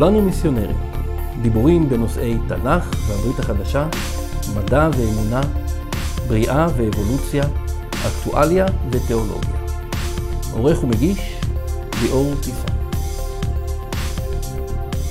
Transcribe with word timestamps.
כולנו 0.00 0.22
מיסיונרים. 0.22 0.76
דיבורים 1.42 1.88
בנושאי 1.88 2.38
תנ"ך 2.48 2.90
והברית 3.08 3.38
החדשה, 3.38 3.88
מדע 4.56 4.88
ואמונה, 4.96 5.40
בריאה 6.28 6.66
ואבולוציה, 6.76 7.42
אקטואליה 8.06 8.66
ותיאולוגיה. 8.90 9.56
עורך 10.52 10.84
ומגיש, 10.84 11.40
ליאור 12.02 12.34
טיפון. 12.42 12.76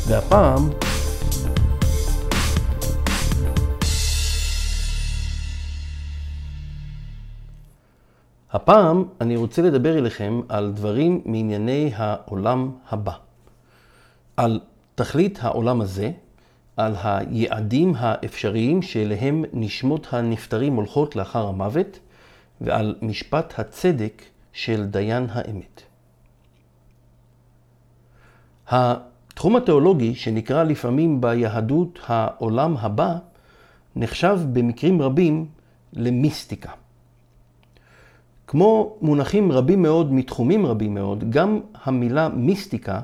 והפעם, 0.08 0.70
הפעם 8.52 9.04
אני 9.22 9.36
רוצה 9.36 9.62
לדבר 9.62 9.98
אליכם 9.98 10.42
על 10.50 10.72
דברים 10.72 11.22
מענייני 11.26 11.92
העולם 11.96 12.72
הבא. 12.90 13.14
על 14.38 14.60
תכלית 15.00 15.40
העולם 15.42 15.82
הזה, 15.82 16.12
על 16.78 16.96
היעדים 17.04 17.94
האפשריים 17.98 18.82
שאליהם 18.82 19.44
נשמות 19.54 20.08
הנפטרים 20.12 20.76
הולכות 20.76 21.16
לאחר 21.16 21.48
המוות, 21.48 22.00
ועל 22.62 22.96
משפט 23.02 23.60
הצדק 23.60 24.22
של 24.54 24.86
דיין 24.86 25.28
האמת. 25.30 25.82
התחום 28.68 29.56
התיאולוגי, 29.56 30.16
שנקרא 30.16 30.64
לפעמים 30.64 31.22
ביהדות 31.22 32.00
העולם 32.08 32.78
הבא, 32.78 33.18
נחשב 33.96 34.40
במקרים 34.54 35.02
רבים 35.02 35.46
למיסטיקה. 35.94 36.72
כמו 38.48 38.98
מונחים 39.02 39.52
רבים 39.52 39.82
מאוד 39.82 40.14
מתחומים 40.14 40.66
רבים 40.66 40.94
מאוד, 40.94 41.30
גם 41.30 41.60
המילה 41.84 42.30
מיסטיקה 42.30 43.02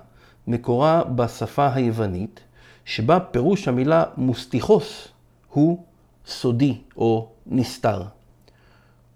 מקורה 0.48 1.04
בשפה 1.04 1.74
היוונית, 1.74 2.40
שבה 2.86 3.20
פירוש 3.20 3.68
המילה 3.68 4.04
מוסטיחוס 4.18 5.08
הוא 5.50 5.84
סודי 6.26 6.78
או 6.98 7.30
נסתר. 7.48 8.04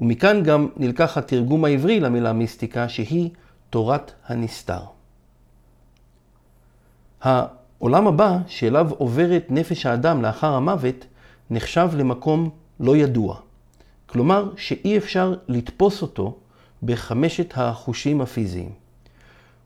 ומכאן 0.02 0.44
גם 0.44 0.68
נלקח 0.78 1.18
התרגום 1.18 1.66
העברי 1.66 2.00
למילה 2.00 2.34
מיסטיקה, 2.34 2.90
שהיא 2.90 3.30
תורת 3.70 4.12
הנסתר. 4.28 4.82
העולם 7.22 8.08
הבא, 8.08 8.38
שאליו 8.48 8.92
עוברת 8.98 9.46
נפש 9.50 9.86
האדם 9.86 10.22
לאחר 10.22 10.54
המוות, 10.54 11.06
נחשב 11.50 11.90
למקום 11.98 12.50
לא 12.80 12.98
ידוע. 12.98 13.40
כלומר, 14.06 14.50
שאי 14.58 14.98
אפשר 14.98 15.36
לתפוס 15.48 16.02
אותו 16.02 16.38
בחמשת 16.84 17.54
החושים 17.56 18.22
הפיזיים. 18.22 18.72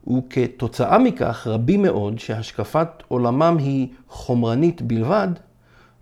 וכתוצאה 0.07 0.99
מכך, 0.99 1.47
רבים 1.47 1.81
מאוד 1.81 2.19
שהשקפת 2.19 2.87
עולמם 3.07 3.57
היא 3.59 3.87
חומרנית 4.09 4.81
בלבד, 4.81 5.27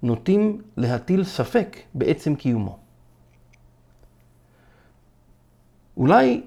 נוטים 0.03 0.61
להטיל 0.77 1.23
ספק 1.23 1.77
בעצם 1.93 2.35
קיומו. 2.35 2.77
אולי 5.97 6.41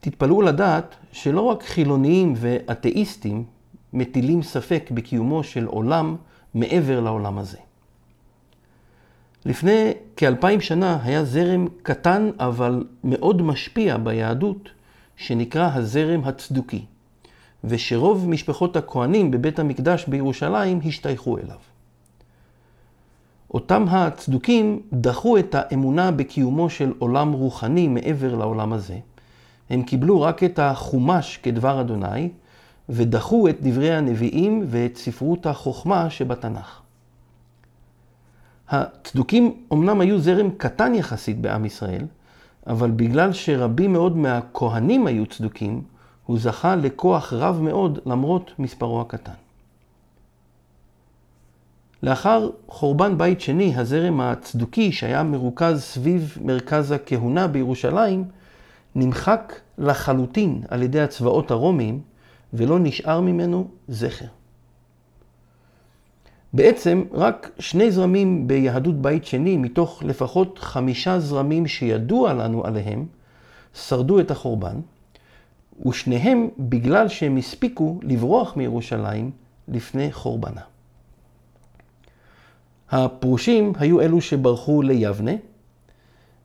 תתפלאו 0.00 0.42
לדעת 0.42 0.94
שלא 1.12 1.40
רק 1.40 1.62
חילוניים 1.62 2.34
ואתאיסטים 2.36 3.44
מטילים 3.92 4.42
ספק 4.42 4.90
בקיומו 4.94 5.44
של 5.44 5.64
עולם 5.64 6.16
מעבר 6.54 7.00
לעולם 7.00 7.38
הזה. 7.38 7.58
לפני 9.44 9.92
כאלפיים 10.16 10.60
שנה 10.60 10.98
היה 11.02 11.24
זרם 11.24 11.66
קטן 11.82 12.30
אבל 12.38 12.84
מאוד 13.04 13.42
משפיע 13.42 13.96
ביהדות, 13.96 14.68
שנקרא 15.16 15.70
הזרם 15.74 16.24
הצדוקי. 16.24 16.84
ושרוב 17.64 18.28
משפחות 18.28 18.76
הכהנים 18.76 19.30
בבית 19.30 19.58
המקדש 19.58 20.06
בירושלים 20.06 20.80
השתייכו 20.84 21.38
אליו. 21.38 21.56
אותם 23.54 23.84
הצדוקים 23.88 24.80
דחו 24.92 25.38
את 25.38 25.54
האמונה 25.58 26.10
בקיומו 26.10 26.70
של 26.70 26.92
עולם 26.98 27.32
רוחני 27.32 27.88
מעבר 27.88 28.34
לעולם 28.34 28.72
הזה. 28.72 28.98
הם 29.70 29.82
קיבלו 29.82 30.20
רק 30.20 30.44
את 30.44 30.58
החומש 30.58 31.36
כדבר 31.42 31.80
אדוני, 31.80 32.30
ודחו 32.88 33.48
את 33.48 33.56
דברי 33.60 33.92
הנביאים 33.94 34.64
ואת 34.66 34.96
ספרות 34.96 35.46
החוכמה 35.46 36.10
שבתנ"ך. 36.10 36.80
הצדוקים 38.68 39.54
אמנם 39.72 40.00
היו 40.00 40.20
זרם 40.20 40.50
קטן 40.56 40.94
יחסית 40.94 41.40
בעם 41.40 41.64
ישראל, 41.64 42.06
אבל 42.66 42.90
בגלל 42.90 43.32
שרבים 43.32 43.92
מאוד 43.92 44.16
מהכהנים 44.16 45.06
היו 45.06 45.26
צדוקים, 45.26 45.82
הוא 46.30 46.38
זכה 46.38 46.76
לכוח 46.76 47.32
רב 47.32 47.60
מאוד 47.62 47.98
למרות 48.06 48.50
מספרו 48.58 49.00
הקטן. 49.00 49.32
לאחר 52.02 52.50
חורבן 52.68 53.18
בית 53.18 53.40
שני, 53.40 53.76
הזרם 53.76 54.20
הצדוקי 54.20 54.92
שהיה 54.92 55.22
מרוכז 55.22 55.82
סביב 55.82 56.38
מרכז 56.40 56.92
הכהונה 56.92 57.46
בירושלים, 57.46 58.24
נמחק 58.94 59.60
לחלוטין 59.78 60.62
על 60.68 60.82
ידי 60.82 61.00
הצבאות 61.00 61.50
הרומיים, 61.50 62.00
ולא 62.52 62.78
נשאר 62.78 63.20
ממנו 63.20 63.68
זכר. 63.88 64.26
בעצם 66.52 67.04
רק 67.12 67.50
שני 67.58 67.90
זרמים 67.90 68.48
ביהדות 68.48 69.02
בית 69.02 69.24
שני, 69.24 69.56
מתוך 69.56 70.02
לפחות 70.02 70.58
חמישה 70.58 71.20
זרמים 71.20 71.66
שידוע 71.66 72.32
לנו 72.32 72.64
עליהם, 72.64 73.06
שרדו 73.74 74.20
את 74.20 74.30
החורבן, 74.30 74.80
ושניהם 75.86 76.48
בגלל 76.58 77.08
שהם 77.08 77.36
הספיקו 77.36 78.00
לברוח 78.02 78.56
מירושלים 78.56 79.30
לפני 79.68 80.12
חורבנה. 80.12 80.60
הפרושים 82.90 83.72
היו 83.78 84.00
אלו 84.00 84.20
שברחו 84.20 84.82
ליבנה, 84.82 85.32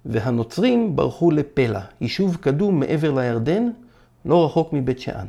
והנוצרים 0.06 0.96
ברחו 0.96 1.31
לפלה, 1.31 1.81
יישוב 2.01 2.35
קדום 2.35 2.79
מעבר 2.79 3.12
לירדן, 3.12 3.69
לא 4.25 4.46
רחוק 4.46 4.73
מבית 4.73 5.00
שאן. 5.00 5.28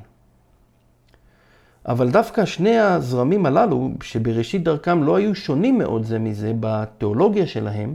אבל 1.89 2.11
דווקא 2.11 2.45
שני 2.45 2.79
הזרמים 2.79 3.47
הללו, 3.47 3.91
שבראשית 4.03 4.63
דרכם 4.63 5.03
לא 5.03 5.17
היו 5.17 5.35
שונים 5.35 5.79
מאוד 5.79 6.05
זה 6.05 6.19
מזה 6.19 6.53
בתיאולוגיה 6.61 7.47
שלהם, 7.47 7.95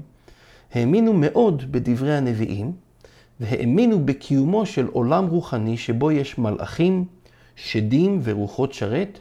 האמינו 0.74 1.14
מאוד 1.14 1.72
בדברי 1.72 2.18
הנביאים, 2.18 2.72
והאמינו 3.42 4.06
בקיומו 4.06 4.66
של 4.66 4.88
עולם 4.88 5.28
רוחני 5.28 5.78
שבו 5.78 6.12
יש 6.12 6.38
מלאכים, 6.38 7.06
שדים 7.56 8.20
ורוחות 8.24 8.74
שרת, 8.74 9.20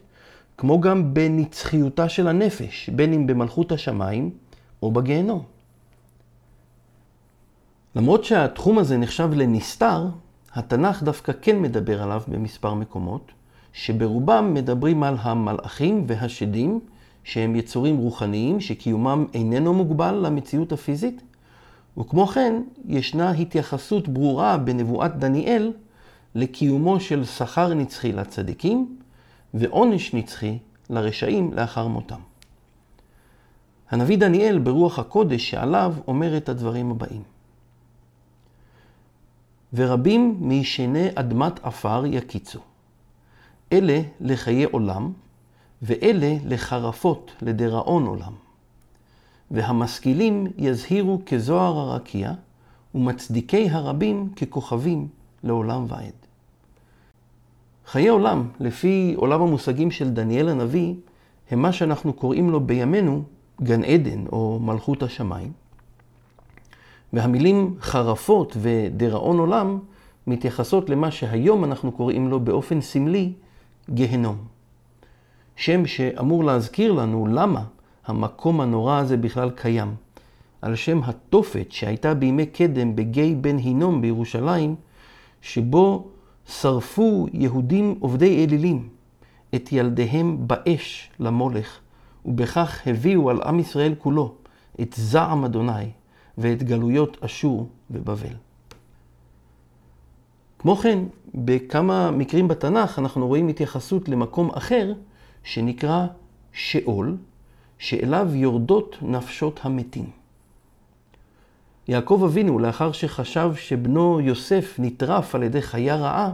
כמו 0.56 0.80
גם 0.80 1.14
בנצחיותה 1.14 2.08
של 2.08 2.28
הנפש, 2.28 2.90
בין 2.90 3.12
אם 3.12 3.26
במלכות 3.26 3.72
השמיים 3.72 4.30
או 4.82 4.92
בגיהנום. 4.92 5.42
למרות 7.94 8.24
שהתחום 8.24 8.78
הזה 8.78 8.96
נחשב 8.96 9.30
לנסתר, 9.32 10.06
התנ"ך 10.54 11.02
דווקא 11.02 11.32
כן 11.42 11.62
מדבר 11.62 12.02
עליו 12.02 12.22
במספר 12.28 12.74
מקומות, 12.74 13.32
שברובם 13.72 14.54
מדברים 14.54 15.02
על 15.02 15.16
המלאכים 15.20 16.04
והשדים, 16.06 16.80
שהם 17.24 17.56
יצורים 17.56 17.96
רוחניים 17.96 18.60
שקיומם 18.60 19.26
איננו 19.34 19.74
מוגבל 19.74 20.14
למציאות 20.26 20.72
הפיזית, 20.72 21.22
וכמו 22.00 22.26
כן, 22.26 22.62
ישנה 22.88 23.30
התייחסות 23.30 24.08
ברורה 24.08 24.56
בנבואת 24.56 25.18
דניאל 25.18 25.72
לקיומו 26.34 27.00
של 27.00 27.24
שכר 27.24 27.74
נצחי 27.74 28.12
לצדיקים 28.12 28.98
ועונש 29.54 30.14
נצחי 30.14 30.58
לרשעים 30.90 31.52
לאחר 31.54 31.86
מותם. 31.86 32.20
הנביא 33.90 34.18
דניאל 34.18 34.58
ברוח 34.58 34.98
הקודש 34.98 35.50
שעליו 35.50 35.94
אומר 36.08 36.36
את 36.36 36.48
הדברים 36.48 36.90
הבאים: 36.90 37.22
ורבים 39.74 40.36
מישני 40.40 41.08
אדמת 41.14 41.64
עפר 41.64 42.02
יקיצו, 42.06 42.60
אלה 43.72 44.00
לחיי 44.20 44.64
עולם, 44.64 45.12
ואלה 45.82 46.36
לחרפות 46.44 47.32
לדיראון 47.42 48.06
עולם. 48.06 48.49
והמשכילים 49.50 50.46
יזהירו 50.58 51.18
כזוהר 51.26 51.78
הרקיע, 51.78 52.32
ומצדיקי 52.94 53.70
הרבים 53.70 54.28
ככוכבים 54.36 55.08
לעולם 55.44 55.84
ועד. 55.88 56.12
חיי 57.86 58.08
עולם, 58.08 58.48
לפי 58.60 59.14
עולם 59.16 59.42
המושגים 59.42 59.90
של 59.90 60.10
דניאל 60.10 60.48
הנביא, 60.48 60.94
הם 61.50 61.62
מה 61.62 61.72
שאנחנו 61.72 62.12
קוראים 62.12 62.50
לו 62.50 62.60
בימינו 62.60 63.22
גן 63.62 63.84
עדן 63.84 64.26
או 64.26 64.58
מלכות 64.62 65.02
השמיים. 65.02 65.52
והמילים 67.12 67.76
חרפות 67.80 68.56
ודיראון 68.60 69.38
עולם 69.38 69.78
מתייחסות 70.26 70.90
למה 70.90 71.10
שהיום 71.10 71.64
אנחנו 71.64 71.92
קוראים 71.92 72.28
לו 72.28 72.40
באופן 72.40 72.80
סמלי 72.80 73.32
גהנום. 73.94 74.36
שם 75.56 75.86
שאמור 75.86 76.44
להזכיר 76.44 76.92
לנו 76.92 77.26
למה 77.26 77.64
המקום 78.10 78.60
הנורא 78.60 78.98
הזה 78.98 79.16
בכלל 79.16 79.50
קיים. 79.50 79.94
על 80.62 80.76
שם 80.76 81.00
התופת 81.04 81.72
שהייתה 81.72 82.14
בימי 82.14 82.46
קדם 82.46 82.96
בגיא 82.96 83.36
בן 83.40 83.56
הינום 83.56 84.00
בירושלים, 84.00 84.74
שבו 85.42 86.08
שרפו 86.46 87.26
יהודים 87.32 87.94
עובדי 88.00 88.44
אלילים 88.44 88.88
את 89.54 89.72
ילדיהם 89.72 90.36
באש 90.48 91.10
למולך, 91.20 91.78
ובכך 92.24 92.80
הביאו 92.86 93.30
על 93.30 93.42
עם 93.42 93.58
ישראל 93.58 93.94
כולו 93.98 94.34
את 94.80 94.94
זעם 94.96 95.44
אדוני 95.44 95.90
ואת 96.38 96.62
גלויות 96.62 97.16
אשור 97.24 97.68
ובבל. 97.90 98.34
כמו 100.58 100.76
כן, 100.76 100.98
בכמה 101.34 102.10
מקרים 102.10 102.48
בתנ"ך 102.48 102.98
אנחנו 102.98 103.26
רואים 103.26 103.48
התייחסות 103.48 104.08
למקום 104.08 104.50
אחר 104.50 104.92
שנקרא 105.44 106.06
שאול, 106.52 107.16
שאליו 107.80 108.28
יורדות 108.34 108.96
נפשות 109.02 109.60
המתים. 109.62 110.10
יעקב 111.88 112.22
אבינו, 112.24 112.58
לאחר 112.58 112.92
שחשב 112.92 113.52
שבנו 113.54 114.20
יוסף 114.20 114.74
נטרף 114.78 115.34
על 115.34 115.42
ידי 115.42 115.62
חיה 115.62 115.96
רעה, 115.96 116.32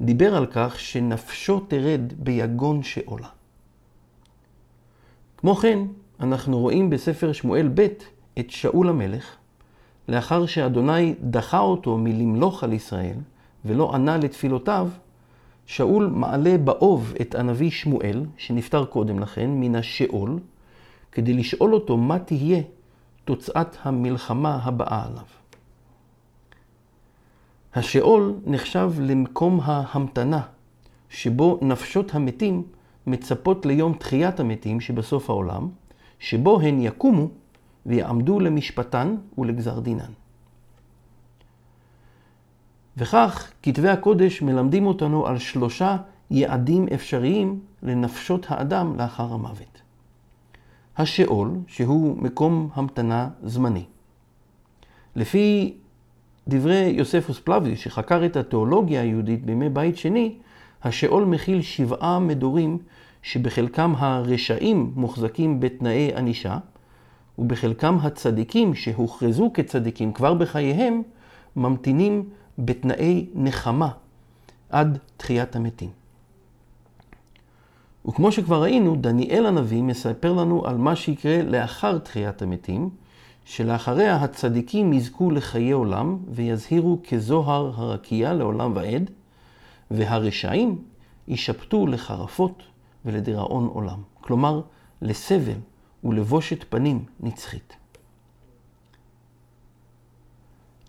דיבר 0.00 0.36
על 0.36 0.46
כך 0.46 0.80
שנפשו 0.80 1.60
תרד 1.60 2.12
ביגון 2.16 2.82
שאולה. 2.82 3.28
כמו 5.36 5.54
כן, 5.54 5.78
אנחנו 6.20 6.58
רואים 6.58 6.90
בספר 6.90 7.32
שמואל 7.32 7.70
ב' 7.74 7.86
את 8.38 8.50
שאול 8.50 8.88
המלך, 8.88 9.36
לאחר 10.08 10.46
שאדוני 10.46 11.14
דחה 11.20 11.58
אותו 11.58 11.98
מלמלוך 11.98 12.64
על 12.64 12.72
ישראל 12.72 13.16
ולא 13.64 13.94
ענה 13.94 14.16
לתפילותיו, 14.16 14.88
שאול 15.70 16.06
מעלה 16.06 16.58
באוב 16.58 17.14
את 17.20 17.34
הנביא 17.34 17.70
שמואל, 17.70 18.26
שנפטר 18.36 18.84
קודם 18.84 19.18
לכן, 19.18 19.50
מן 19.50 19.74
השאול, 19.74 20.38
כדי 21.12 21.32
לשאול 21.32 21.74
אותו 21.74 21.96
מה 21.96 22.18
תהיה 22.18 22.62
תוצאת 23.24 23.76
המלחמה 23.82 24.58
הבאה 24.62 25.04
עליו. 25.06 25.24
השאול 27.74 28.34
נחשב 28.46 28.92
למקום 28.98 29.60
ההמתנה, 29.62 30.40
שבו 31.08 31.58
נפשות 31.62 32.14
המתים 32.14 32.62
מצפות 33.06 33.66
ליום 33.66 33.92
תחיית 33.92 34.40
המתים 34.40 34.80
שבסוף 34.80 35.30
העולם, 35.30 35.68
שבו 36.18 36.60
הן 36.60 36.80
יקומו 36.80 37.28
ויעמדו 37.86 38.40
למשפטן 38.40 39.16
ולגזר 39.38 39.80
דינן. 39.80 40.12
וכך 43.00 43.50
כתבי 43.62 43.88
הקודש 43.88 44.42
מלמדים 44.42 44.86
אותנו 44.86 45.26
על 45.26 45.38
שלושה 45.38 45.96
יעדים 46.30 46.86
אפשריים 46.94 47.60
לנפשות 47.82 48.46
האדם 48.48 48.96
לאחר 48.98 49.32
המוות. 49.32 49.82
השאול, 50.96 51.50
שהוא 51.66 52.16
מקום 52.16 52.68
המתנה 52.74 53.28
זמני. 53.42 53.84
לפי 55.16 55.74
דברי 56.48 56.92
יוספוס 56.96 57.38
פלביוס, 57.38 57.78
שחקר 57.78 58.26
את 58.26 58.36
התיאולוגיה 58.36 59.00
היהודית 59.00 59.44
בימי 59.44 59.68
בית 59.68 59.96
שני, 59.96 60.34
השאול 60.84 61.24
מכיל 61.24 61.62
שבעה 61.62 62.18
מדורים 62.18 62.78
שבחלקם 63.22 63.94
הרשעים 63.96 64.92
מוחזקים 64.94 65.60
בתנאי 65.60 66.10
ענישה, 66.16 66.58
ובחלקם 67.38 67.98
הצדיקים 68.02 68.74
שהוכרזו 68.74 69.50
כצדיקים 69.54 70.12
כבר 70.12 70.34
בחייהם, 70.34 71.02
ממתינים 71.56 72.24
בתנאי 72.64 73.26
נחמה 73.34 73.90
עד 74.70 74.98
תחיית 75.16 75.56
המתים. 75.56 75.90
וכמו 78.08 78.32
שכבר 78.32 78.62
ראינו, 78.62 78.96
דניאל 78.96 79.46
הנביא 79.46 79.82
מספר 79.82 80.32
לנו 80.32 80.66
על 80.66 80.76
מה 80.76 80.96
שיקרה 80.96 81.42
לאחר 81.42 81.98
תחיית 81.98 82.42
המתים, 82.42 82.90
שלאחריה 83.44 84.16
הצדיקים 84.16 84.92
יזכו 84.92 85.30
לחיי 85.30 85.70
עולם 85.70 86.18
ויזהירו 86.28 86.98
כזוהר 87.08 87.72
הרקיע 87.76 88.32
לעולם 88.32 88.72
ועד, 88.76 89.10
והרשעים 89.90 90.78
יישפטו 91.28 91.86
לחרפות 91.86 92.62
ולדיראון 93.04 93.66
עולם, 93.66 94.02
כלומר 94.20 94.60
לסבל 95.02 95.58
ולבושת 96.04 96.64
פנים 96.68 97.04
נצחית. 97.20 97.79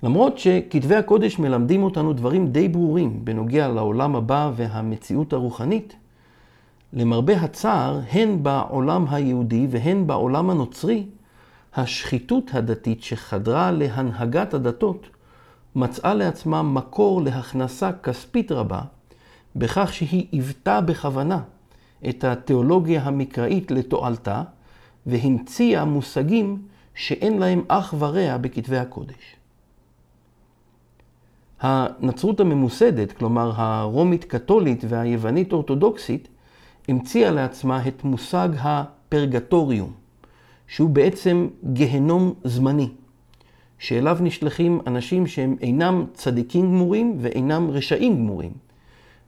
למרות 0.04 0.38
שכתבי 0.38 0.96
הקודש 0.96 1.40
מלמדים 1.40 1.84
אותנו 1.84 2.14
דברים 2.14 2.48
די 2.48 2.68
ברורים 2.68 3.26
בנוגע 3.26 3.68
לעולם 3.68 4.16
הבא 4.16 4.52
והמציאות 4.56 5.34
הרוחנית, 5.34 5.96
למרבה 6.94 7.34
הצער, 7.34 8.00
הן 8.12 8.44
בעולם 8.44 9.06
היהודי 9.10 9.68
והן 9.70 10.08
בעולם 10.08 10.50
הנוצרי, 10.50 11.06
השחיתות 11.76 12.44
הדתית 12.54 13.04
שחדרה 13.04 13.72
להנהגת 13.72 14.54
הדתות 14.54 15.08
מצאה 15.76 16.14
לעצמה 16.14 16.62
מקור 16.62 17.22
להכנסה 17.22 17.92
כספית 17.92 18.52
רבה, 18.52 18.82
בכך 19.56 19.94
שהיא 19.94 20.28
עיוותה 20.32 20.82
בכוונה 20.82 21.42
את 22.10 22.24
התיאולוגיה 22.24 23.04
המקראית 23.04 23.72
לתועלתה, 23.72 24.44
והמציאה 25.06 25.86
מושגים 25.86 26.62
שאין 26.96 27.40
להם 27.40 27.62
אח 27.68 27.94
ורע 28.00 28.38
בכתבי 28.38 28.78
הקודש. 28.78 29.41
הנצרות 31.62 32.40
הממוסדת, 32.40 33.12
כלומר 33.12 33.52
הרומית-קתולית 33.56 34.84
והיוונית-אורתודוקסית, 34.88 36.28
המציאה 36.88 37.32
לעצמה 37.32 37.88
את 37.88 38.04
מושג 38.04 38.50
הפרגטוריום, 38.60 39.92
שהוא 40.68 40.90
בעצם 40.90 41.48
גהנום 41.74 42.34
זמני, 42.44 42.90
שאליו 43.80 44.18
נשלחים 44.22 44.82
אנשים 44.88 45.28
שהם 45.28 45.56
אינם 45.62 46.06
צדיקים 46.14 46.66
גמורים 46.66 47.18
ואינם 47.20 47.72
רשעים 47.72 48.16
גמורים, 48.16 48.52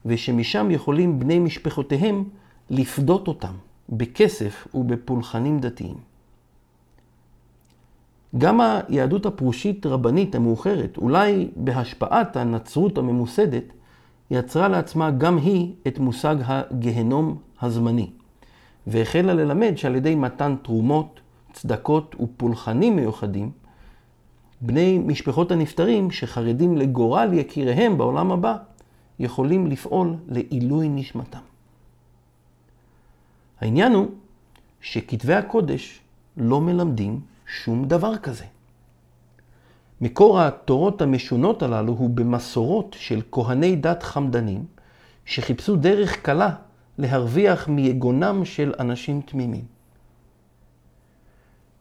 ושמשם 0.06 0.72
יכולים 0.72 1.20
בני 1.20 1.40
משפחותיהם 1.40 2.24
לפדות 2.70 3.28
אותם 3.28 3.54
בכסף 3.90 4.68
ובפולחנים 4.74 5.60
דתיים. 5.60 6.12
גם 8.38 8.60
היהדות 8.62 9.26
הפרושית 9.26 9.86
רבנית 9.86 10.36
המאוחרת, 10.36 10.98
אולי 10.98 11.50
בהשפעת 11.56 12.38
הנצרות 12.38 12.98
הממוסדת, 12.98 13.64
יצרה 14.32 14.68
לעצמה 14.68 15.12
גם 15.12 15.38
היא 15.38 15.74
את 15.88 16.00
מושג 16.00 16.36
הגהנום 16.46 17.38
הזמני, 17.62 18.10
והחלה 18.88 19.34
ללמד 19.34 19.74
שעל 19.76 19.96
ידי 19.96 20.16
מתן 20.16 20.56
תרומות, 20.62 21.20
צדקות 21.54 22.16
ופולחנים 22.20 22.96
מיוחדים, 22.96 23.52
בני 24.62 24.98
משפחות 24.98 25.52
הנפטרים 25.52 26.12
שחרדים 26.12 26.78
לגורל 26.78 27.34
יקיריהם 27.34 27.98
בעולם 27.98 28.32
הבא, 28.32 28.58
יכולים 29.20 29.68
לפעול 29.68 30.16
לעילוי 30.28 30.90
נשמתם. 30.90 31.40
העניין 33.62 33.94
הוא 33.94 34.08
שכתבי 34.82 35.34
הקודש 35.34 36.00
לא 36.38 36.62
מלמדים 36.62 37.20
שום 37.53 37.86
דבר 37.86 38.17
כזה. 38.17 38.45
מקור 40.01 40.41
התורות 40.41 41.01
המשונות 41.01 41.63
הללו 41.63 41.93
הוא 41.93 42.10
במסורות 42.10 42.95
של 43.00 43.22
כהני 43.31 43.75
דת 43.75 44.03
חמדנים, 44.03 44.65
שחיפשו 45.25 45.75
דרך 45.75 46.22
קלה 46.22 46.50
להרוויח 46.98 47.67
מיגונם 47.67 48.45
של 48.45 48.74
אנשים 48.79 49.22
תמימים. 49.22 49.65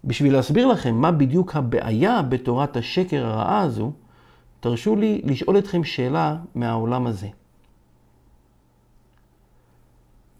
בשביל 0.04 0.32
להסביר 0.32 0.66
לכם 0.66 0.94
מה 0.94 1.12
בדיוק 1.12 1.56
הבעיה 1.56 2.22
בתורת 2.22 2.76
השקר 2.76 3.26
הרעה 3.26 3.60
הזו, 3.60 3.92
תרשו 4.60 4.96
לי 4.96 5.22
לשאול 5.24 5.58
אתכם 5.58 5.84
שאלה 5.84 6.36
מהעולם 6.54 7.06
הזה. 7.06 7.28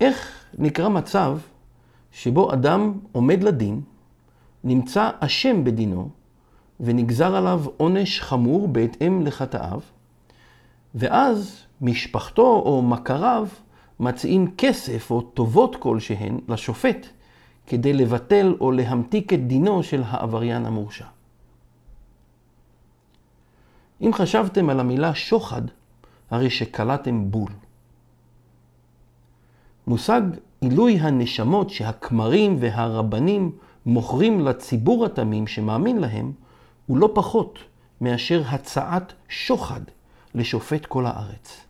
איך 0.01 0.45
נקרא 0.59 0.89
מצב 0.89 1.39
שבו 2.13 2.53
אדם 2.53 2.93
עומד 3.13 3.43
לדין, 3.43 3.81
נמצא 4.65 5.11
אשם 5.21 5.65
בדינו, 5.65 6.09
ונגזר 6.81 7.37
עליו 7.37 7.65
עונש 7.77 8.21
חמור 8.21 8.69
בהתאם 8.69 9.27
לחטאיו, 9.27 9.81
ואז 10.95 11.63
משפחתו 11.81 12.63
או 12.67 12.83
מכריו 12.83 13.49
מציעים 14.01 14.55
כסף 14.59 15.11
או 15.11 15.21
טובות 15.21 15.77
כלשהן 15.77 16.39
לשופט 16.49 17.07
כדי 17.67 17.93
לבטל 17.93 18.55
או 18.61 18.73
להמתיק 18.73 19.33
את 19.33 19.47
דינו 19.47 19.83
של 19.83 20.03
העבריין 20.07 20.67
המורשע. 20.67 21.07
אם 24.01 24.13
חשבתם 24.15 24.71
על 24.71 24.81
המילה 24.81 25.15
שוחד, 25.15 25.63
הרי 26.31 26.51
שקלעתם 26.51 27.31
בול. 27.31 27.51
מושג 29.87 30.23
עילוי 30.61 30.99
הנשמות 30.99 31.71
שהכמרים 31.71 32.57
והרבנים 32.61 33.53
מוכרים 33.87 34.41
לציבור 34.41 35.07
התמים 35.07 35.47
שמאמין 35.47 35.99
להם, 35.99 36.33
הוא 36.87 36.99
לא 36.99 37.11
פחות 37.15 37.59
מאשר 38.01 38.43
הצעת 38.47 39.13
שוחד 39.29 39.81
לשופט 40.35 40.87
כל 40.87 41.07
הארץ. 41.07 41.61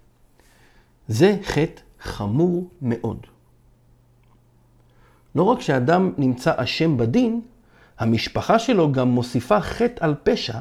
זה 1.09 1.37
חטא 1.45 1.81
חמור 2.01 2.69
מאוד. 2.83 3.27
לא 5.35 5.43
רק 5.43 5.61
שאדם 5.61 6.13
נמצא 6.19 6.53
אשם 6.57 6.97
בדין, 6.97 7.41
המשפחה 7.99 8.59
שלו 8.59 8.93
גם 8.93 9.09
מוסיפה 9.09 9.61
חטא 9.61 10.05
על 10.05 10.15
פשע 10.23 10.59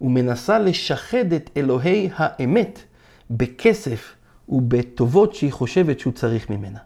ומנסה 0.00 0.58
לשחד 0.58 1.32
את 1.32 1.50
אלוהי 1.56 2.10
האמת 2.14 2.82
בכסף 3.30 4.14
ובטובות 4.48 5.34
שהיא 5.34 5.52
חושבת 5.52 6.00
שהוא 6.00 6.12
צריך 6.12 6.50
ממנה. 6.50 6.78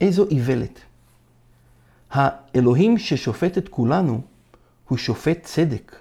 איזו 0.00 0.26
איוולת. 0.30 0.80
האלוהים 2.10 2.98
ששופט 2.98 3.58
את 3.58 3.68
כולנו 3.68 4.20
הוא 4.88 4.98
שופט 4.98 5.42
צדק. 5.42 5.96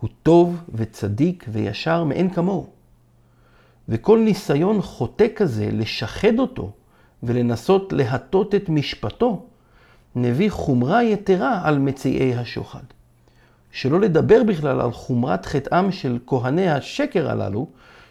הוא 0.00 0.10
טוב 0.22 0.62
וצדיק 0.74 1.44
וישר 1.48 2.04
מאין 2.04 2.30
כמוהו. 2.30 2.66
וכל 3.88 4.18
ניסיון 4.18 4.82
חוטא 4.82 5.26
כזה 5.36 5.68
לשחד 5.72 6.38
אותו 6.38 6.72
ולנסות 7.22 7.92
להטות 7.92 8.54
את 8.54 8.68
משפטו, 8.68 9.46
מביא 10.16 10.50
חומרה 10.50 11.04
יתרה 11.04 11.60
על 11.64 11.78
מציעי 11.78 12.34
השוחד. 12.34 12.82
שלא 13.72 14.00
לדבר 14.00 14.42
בכלל 14.42 14.80
על 14.80 14.92
חומרת 14.92 15.46
חטאם 15.46 15.92
של 15.92 16.18
כהני 16.26 16.68
השקר 16.68 17.30
הללו, 17.30 17.66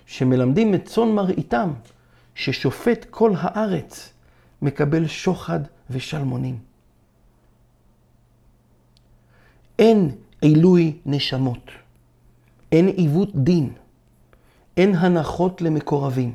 שמלמדים 0.05 0.75
את 0.75 0.85
צאן 0.85 1.11
מרעיתם, 1.11 1.73
ששופט 2.35 3.05
כל 3.09 3.33
הארץ 3.37 4.13
מקבל 4.61 5.07
שוחד 5.07 5.59
ושלמונים. 5.89 6.72
אין 9.79 10.11
עילוי 10.41 10.97
נשמות, 11.05 11.71
אין 12.71 12.87
עיוות 12.87 13.35
דין, 13.35 13.69
אין 14.77 14.95
הנחות 14.95 15.61
למקורבים, 15.61 16.33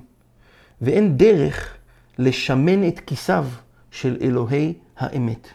ואין 0.80 1.16
דרך 1.16 1.76
לשמן 2.18 2.88
את 2.88 3.00
כיסיו 3.00 3.46
של 3.90 4.16
אלוהי 4.20 4.74
האמת. 4.96 5.48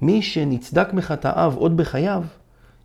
מי 0.00 0.22
שנצדק 0.22 0.92
מחטאיו 0.92 1.54
עוד 1.56 1.76
בחייו, 1.76 2.24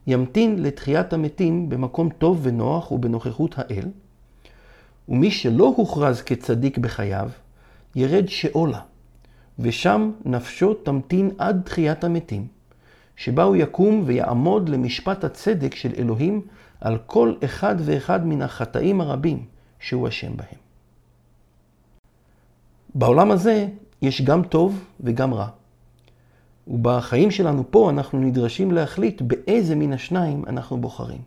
ימתין 0.06 0.62
לתחיית 0.62 1.12
המתים 1.12 1.68
במקום 1.68 2.08
טוב 2.08 2.40
ונוח 2.42 2.92
ובנוכחות 2.92 3.58
האל, 3.58 3.84
ומי 5.08 5.30
שלא 5.30 5.74
הוכרז 5.76 6.22
כצדיק 6.22 6.78
בחייו, 6.78 7.30
ירד 7.94 8.28
שאולה, 8.28 8.80
ושם 9.58 10.10
נפשו 10.24 10.74
תמתין 10.74 11.30
עד 11.38 11.62
תחיית 11.64 12.04
המתים, 12.04 12.57
שבה 13.18 13.42
הוא 13.42 13.56
יקום 13.56 14.02
ויעמוד 14.06 14.68
למשפט 14.68 15.24
הצדק 15.24 15.74
של 15.74 15.92
אלוהים 15.98 16.40
על 16.80 16.98
כל 17.06 17.34
אחד 17.44 17.74
ואחד 17.78 18.26
מן 18.26 18.42
החטאים 18.42 19.00
הרבים 19.00 19.44
שהוא 19.80 20.08
אשם 20.08 20.36
בהם. 20.36 20.58
בעולם 22.94 23.30
הזה 23.30 23.68
יש 24.02 24.22
גם 24.22 24.42
טוב 24.42 24.84
וגם 25.00 25.34
רע. 25.34 25.48
ובחיים 26.68 27.30
שלנו 27.30 27.64
פה 27.70 27.90
אנחנו 27.90 28.20
נדרשים 28.20 28.72
להחליט 28.72 29.22
באיזה 29.22 29.76
מן 29.76 29.92
השניים 29.92 30.44
אנחנו 30.46 30.76
בוחרים. 30.80 31.22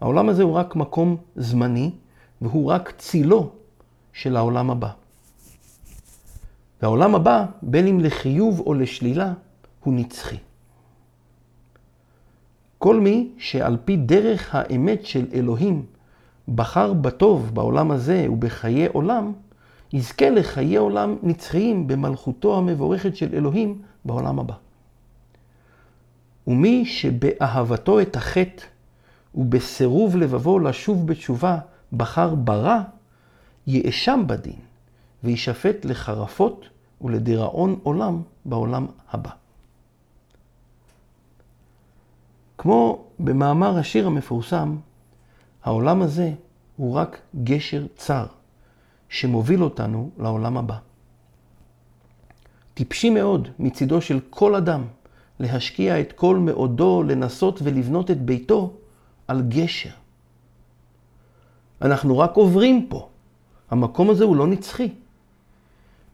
העולם 0.00 0.28
הזה 0.28 0.42
הוא 0.42 0.52
רק 0.52 0.76
מקום 0.76 1.16
זמני, 1.36 1.90
והוא 2.40 2.70
רק 2.70 2.92
צילו 2.98 3.50
של 4.12 4.36
העולם 4.36 4.70
הבא. 4.70 4.90
והעולם 6.82 7.14
הבא, 7.14 7.46
בין 7.62 7.86
אם 7.86 8.00
לחיוב 8.00 8.60
או 8.60 8.74
לשלילה, 8.74 9.32
הוא 9.88 9.94
נצחי. 9.94 10.36
כל 12.78 13.00
מי 13.00 13.28
שעל 13.38 13.76
פי 13.84 13.96
דרך 13.96 14.54
האמת 14.54 15.06
של 15.06 15.26
אלוהים 15.32 15.86
בחר 16.54 16.92
בטוב 16.92 17.54
בעולם 17.54 17.90
הזה 17.90 18.26
ובחיי 18.30 18.86
עולם, 18.86 19.32
יזכה 19.92 20.30
לחיי 20.30 20.76
עולם 20.76 21.16
נצחיים 21.22 21.86
במלכותו 21.86 22.58
המבורכת 22.58 23.16
של 23.16 23.34
אלוהים 23.34 23.82
בעולם 24.04 24.38
הבא. 24.38 24.54
ומי 26.46 26.86
שבאהבתו 26.86 28.00
את 28.00 28.16
החטא 28.16 28.64
ובסירוב 29.34 30.16
לבבו 30.16 30.58
לשוב 30.58 31.06
בתשובה 31.06 31.58
בחר 31.92 32.34
ברע, 32.34 32.80
יאשם 33.66 34.22
בדין 34.26 34.60
וישפט 35.24 35.84
לחרפות 35.84 36.68
ולדיראון 37.00 37.78
עולם 37.82 38.22
בעולם 38.44 38.86
הבא. 39.12 39.30
כמו 42.58 43.04
במאמר 43.18 43.78
השיר 43.78 44.06
המפורסם, 44.06 44.76
העולם 45.64 46.02
הזה 46.02 46.32
הוא 46.76 46.94
רק 46.94 47.20
גשר 47.44 47.86
צר 47.96 48.26
שמוביל 49.08 49.64
אותנו 49.64 50.10
לעולם 50.18 50.56
הבא. 50.56 50.76
טיפשי 52.74 53.10
מאוד 53.10 53.48
מצידו 53.58 54.00
של 54.00 54.20
כל 54.30 54.54
אדם 54.54 54.84
להשקיע 55.40 56.00
את 56.00 56.12
כל 56.12 56.36
מאודו 56.36 57.02
לנסות 57.02 57.60
ולבנות 57.62 58.10
את 58.10 58.20
ביתו 58.20 58.72
על 59.28 59.42
גשר. 59.48 59.90
אנחנו 61.82 62.18
רק 62.18 62.34
עוברים 62.34 62.86
פה. 62.88 63.08
המקום 63.70 64.10
הזה 64.10 64.24
הוא 64.24 64.36
לא 64.36 64.46
נצחי. 64.46 64.88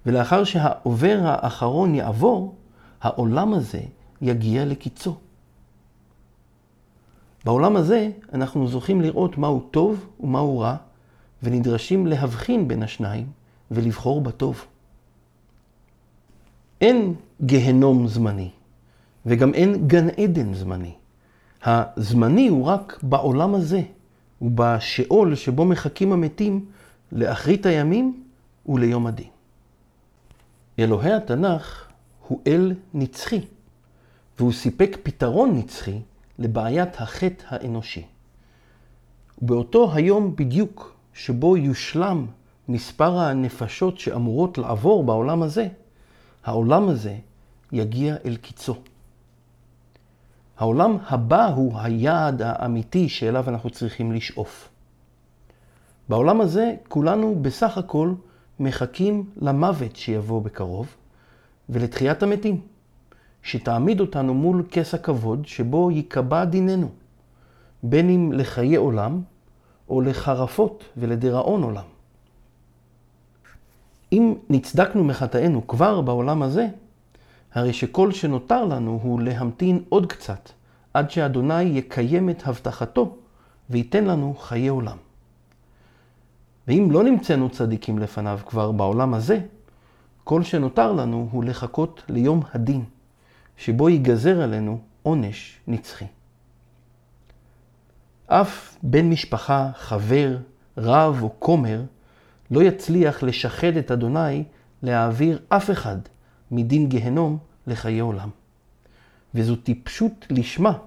ולאחר 0.07 0.45
שהעובר 0.45 1.19
האחרון 1.25 1.95
יעבור, 1.95 2.55
העולם 3.01 3.55
הזה 3.55 3.81
יגיע 4.21 4.65
לקיצו. 4.65 5.17
בעולם 7.45 7.77
הזה 7.77 8.11
אנחנו 8.33 8.69
זוכים 8.69 9.01
לראות 9.01 9.39
מהו 9.39 9.61
טוב 9.71 10.07
ומהו 10.21 10.59
רע, 10.59 10.77
ונדרשים 11.43 12.07
להבחין 12.07 12.69
בין 12.69 12.83
השניים 12.83 13.27
ולבחור 13.71 14.21
בטוב. 14.21 14.65
אין 16.81 17.15
גהנום 17.47 18.09
זמני, 18.09 18.51
וגם 19.27 19.55
אין 19.55 19.89
גן 19.89 20.09
עדן 20.09 20.55
זמני. 20.55 20.95
הזמני 21.65 22.49
הוא 22.49 22.65
רק 22.65 22.99
בעולם 23.03 23.55
הזה, 23.55 23.83
ובשאול 24.43 25.35
שבו 25.35 25.65
מחכים 25.65 26.13
המתים 26.13 26.65
לאחרית 27.13 27.67
הימים 27.67 28.23
וליום 28.67 29.07
הדין. 29.07 29.29
אלוהי 30.79 31.13
התנ"ך 31.13 31.89
הוא 32.29 32.41
אל 32.47 32.75
נצחי, 32.95 33.41
והוא 34.39 34.53
סיפק 34.53 34.97
פתרון 35.03 35.59
נצחי 35.59 35.99
לבעיית 36.39 37.01
החטא 37.01 37.45
האנושי. 37.49 38.05
ובאותו 39.43 39.93
היום 39.95 40.37
בדיוק 40.37 40.97
שבו 41.15 41.57
יושלם 41.57 42.27
מספר 42.69 43.19
הנפשות 43.19 43.99
שאמורות 43.99 44.59
לעבור 44.59 45.05
בעולם 45.05 45.43
הזה, 45.43 45.69
העולם 46.45 46.89
הזה 46.89 47.17
יגיע 47.73 48.17
אל 48.25 48.37
קיצו. 48.37 48.75
העולם 50.59 50.97
הבא 51.09 51.47
הוא 51.47 51.79
היעד 51.79 52.43
האמיתי 52.43 53.09
שאליו 53.09 53.49
אנחנו 53.49 53.71
צריכים 53.71 54.13
לשאוף. 54.13 54.69
בעולם 56.09 56.41
הזה 56.41 56.75
כולנו 56.89 57.39
בסך 57.43 57.79
הכל 57.79 58.13
מחכים 58.61 59.31
למוות 59.37 59.97
שיבוא 59.97 60.43
בקרוב 60.43 60.95
ולתחיית 61.69 62.23
המתים, 62.23 62.61
שתעמיד 63.45 64.01
אותנו 64.01 64.35
מול 64.35 64.63
כס 64.71 64.95
הכבוד 64.95 65.47
שבו 65.47 65.91
ייקבע 65.91 66.45
דיננו, 66.45 66.89
בין 67.83 68.11
אם 68.11 68.33
לחיי 68.33 68.77
עולם 68.77 69.23
או 69.89 70.01
לחרפות 70.01 70.85
ולדיראון 70.97 71.63
עולם. 71.63 71.85
אם 74.13 74.35
נצדקנו 74.51 75.05
מחטאינו 75.05 75.67
כבר 75.67 76.01
בעולם 76.01 76.43
הזה, 76.43 76.69
הרי 77.53 77.73
שכל 77.73 78.13
שנותר 78.13 78.65
לנו 78.65 79.01
הוא 79.03 79.21
להמתין 79.21 79.83
עוד 79.89 80.07
קצת, 80.07 80.51
עד 80.95 81.11
שאדוני 81.11 81.63
יקיים 81.63 82.31
את 82.31 82.47
הבטחתו 82.47 83.17
וייתן 83.71 84.05
לנו 84.05 84.35
חיי 84.39 84.69
עולם. 84.69 84.97
ואם 86.69 86.89
לא 86.91 87.05
נמצאנו 87.05 87.49
צדיקים 87.49 87.99
לפניו 87.99 88.41
כבר 88.47 88.73
בעולם 88.73 89.15
הזה, 89.15 89.41
כל 90.25 90.43
שנותר 90.43 90.93
לנו 90.93 91.29
הוא 91.33 91.45
לחכות 91.45 92.03
ליום 92.09 92.43
הדין, 92.55 92.85
שבו 93.57 93.89
ייגזר 93.89 94.41
עלינו 94.41 94.81
עונש 95.03 95.59
נצחי. 95.67 96.07
אף 98.27 98.77
בן 98.83 99.11
משפחה, 99.11 99.71
חבר, 99.75 100.39
רב 100.79 101.19
או 101.23 101.35
כומר 101.39 101.83
לא 102.51 102.63
יצליח 102.63 103.23
לשחד 103.23 103.77
את 103.77 103.91
אדוני 103.91 104.45
להעביר 104.83 105.39
אף 105.49 105.71
אחד 105.71 105.99
מדין 106.51 106.89
גהנום 106.89 107.39
לחיי 107.67 108.01
עולם. 108.01 108.29
וזו 109.35 109.57
טיפשות 109.57 110.27
לשמה 110.31 110.79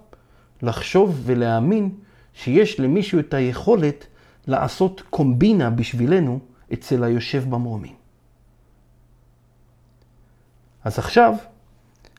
לחשוב 0.62 1.22
ולהאמין 1.24 1.90
שיש 2.34 2.80
למישהו 2.80 3.20
את 3.20 3.34
היכולת 3.34 4.08
לעשות 4.48 5.02
קומבינה 5.10 5.70
בשבילנו 5.70 6.40
אצל 6.74 7.04
היושב 7.04 7.44
במרומים. 7.50 7.96
אז 10.84 11.00
עכשיו, 11.00 11.34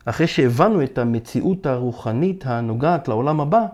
אחרי 0.04 0.26
שהבנו 0.26 0.82
את 0.82 0.98
המציאות 0.98 1.66
הרוחנית 1.66 2.46
הנוגעת 2.46 3.08
לעולם 3.08 3.40
הבא, 3.40 3.66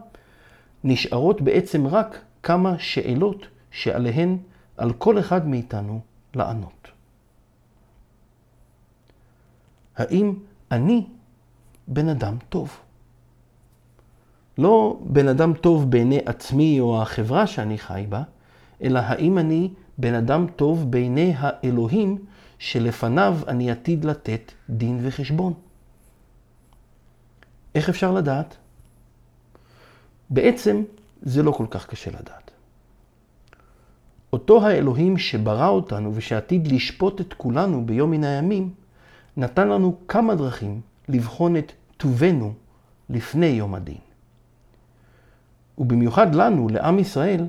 נשארות 0.85 1.41
בעצם 1.41 1.87
רק 1.87 2.19
כמה 2.43 2.79
שאלות 2.79 3.47
שעליהן 3.71 4.37
על 4.77 4.93
כל 4.93 5.19
אחד 5.19 5.49
מאיתנו 5.49 6.01
לענות. 6.35 6.89
האם 9.97 10.35
אני 10.71 11.07
בן 11.89 12.09
אדם 12.09 12.37
טוב? 12.49 12.79
לא 14.59 14.99
בן 15.05 15.29
אדם 15.29 15.55
טוב 15.55 15.91
בעיני 15.91 16.19
עצמי 16.27 16.81
או 16.81 17.03
החברה 17.03 17.47
שאני 17.47 17.79
חי 17.79 18.07
בה, 18.09 18.23
אלא 18.83 18.99
האם 18.99 19.39
אני 19.39 19.71
בן 19.99 20.15
אדם 20.15 20.47
טוב 20.57 20.91
בעיני 20.91 21.35
האלוהים 21.37 22.19
שלפניו 22.59 23.39
אני 23.49 23.71
עתיד 23.71 24.05
לתת 24.05 24.53
דין 24.71 24.99
וחשבון. 25.03 25.53
איך 27.75 27.89
אפשר 27.89 28.13
לדעת? 28.13 28.57
בעצם 30.31 30.83
זה 31.23 31.43
לא 31.43 31.53
כל 31.53 31.67
כך 31.71 31.87
קשה 31.87 32.11
לדעת. 32.11 32.51
אותו 34.33 34.67
האלוהים 34.67 35.19
שברא 35.19 35.69
אותנו 35.69 36.13
ושעתיד 36.15 36.69
לשפוט 36.73 37.21
את 37.21 37.35
כולנו 37.35 37.87
ביום 37.87 38.11
מן 38.11 38.25
הימים, 38.25 38.71
נתן 39.37 39.69
לנו 39.69 39.97
כמה 40.09 40.35
דרכים 40.35 40.81
לבחון 41.09 41.57
את 41.57 41.73
טובנו 41.97 42.53
לפני 43.11 43.47
יום 43.47 43.75
הדין. 43.75 43.99
ובמיוחד 45.79 46.35
לנו, 46.35 46.69
לעם 46.69 46.99
ישראל, 46.99 47.47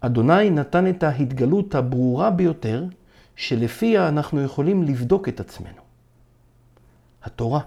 אדוני 0.00 0.50
נתן 0.50 0.90
את 0.90 1.02
ההתגלות 1.02 1.74
הברורה 1.74 2.30
ביותר, 2.30 2.84
שלפיה 3.36 4.08
אנחנו 4.08 4.42
יכולים 4.42 4.82
לבדוק 4.82 5.28
את 5.28 5.40
עצמנו. 5.40 5.82
התורה. 7.22 7.60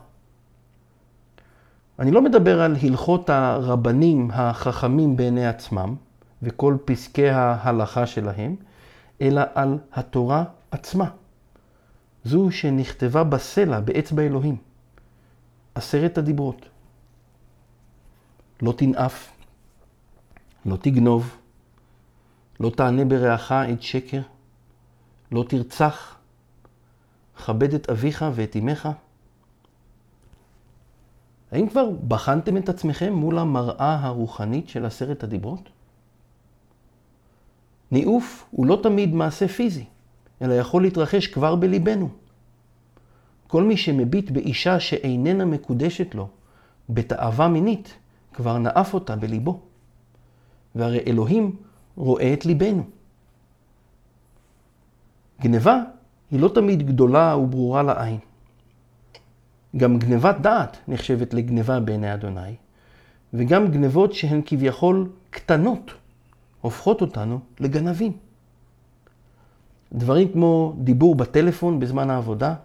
אני 1.99 2.11
לא 2.11 2.21
מדבר 2.21 2.61
על 2.61 2.75
הלכות 2.83 3.29
הרבנים 3.29 4.31
החכמים 4.33 5.15
בעיני 5.15 5.47
עצמם 5.47 5.95
וכל 6.41 6.77
פסקי 6.85 7.29
ההלכה 7.29 8.07
שלהם, 8.07 8.55
אלא 9.21 9.41
על 9.53 9.77
התורה 9.93 10.43
עצמה. 10.71 11.09
זו 12.23 12.51
שנכתבה 12.51 13.23
בסלע, 13.23 13.79
באצבע 13.79 14.23
אלוהים. 14.23 14.57
עשרת 15.75 16.17
הדיברות. 16.17 16.69
לא 18.61 18.71
תנאף, 18.77 19.31
לא 20.65 20.77
תגנוב, 20.81 21.37
לא 22.59 22.69
תענה 22.69 23.05
ברעך 23.05 23.51
את 23.51 23.81
שקר, 23.81 24.21
לא 25.31 25.45
תרצח, 25.49 26.15
כבד 27.45 27.73
את 27.73 27.89
אביך 27.89 28.25
ואת 28.33 28.55
אמך. 28.55 28.89
האם 31.55 31.67
כבר 31.69 31.89
בחנתם 32.07 32.57
את 32.57 32.69
עצמכם 32.69 33.13
מול 33.13 33.39
המראה 33.39 33.99
הרוחנית 34.01 34.69
של 34.69 34.85
עשרת 34.85 35.23
הדיברות? 35.23 35.69
ניאוף 37.91 38.45
הוא 38.51 38.65
לא 38.65 38.79
תמיד 38.83 39.13
מעשה 39.13 39.47
פיזי, 39.47 39.85
אלא 40.41 40.53
יכול 40.53 40.81
להתרחש 40.81 41.27
כבר 41.27 41.55
בליבנו. 41.55 42.09
כל 43.47 43.63
מי 43.63 43.77
שמביט 43.77 44.31
באישה 44.31 44.79
שאיננה 44.79 45.45
מקודשת 45.45 46.15
לו, 46.15 46.27
בתאווה 46.89 47.47
מינית, 47.47 47.93
כבר 48.33 48.57
נאף 48.57 48.93
אותה 48.93 49.15
בליבו. 49.15 49.59
והרי 50.75 50.99
אלוהים 51.07 51.55
רואה 51.95 52.33
את 52.33 52.45
ליבנו. 52.45 52.83
גניבה 55.41 55.81
היא 56.31 56.39
לא 56.39 56.47
תמיד 56.47 56.87
גדולה 56.87 57.37
וברורה 57.37 57.83
לעין. 57.83 58.19
גם 59.77 59.99
גנבת 59.99 60.35
דעת 60.41 60.77
נחשבת 60.87 61.33
לגניבה 61.33 61.79
בעיני 61.79 62.13
אדוני, 62.13 62.55
וגם 63.33 63.71
גנבות 63.71 64.13
שהן 64.13 64.41
כביכול 64.45 65.09
קטנות 65.29 65.93
הופכות 66.61 67.01
אותנו 67.01 67.39
לגנבים. 67.59 68.11
דברים 69.93 70.31
כמו 70.31 70.73
דיבור 70.77 71.15
בטלפון 71.15 71.79
בזמן 71.79 72.09
העבודה, 72.09 72.55